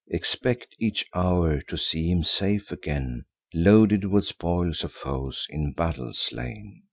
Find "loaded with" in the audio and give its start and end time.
3.53-4.25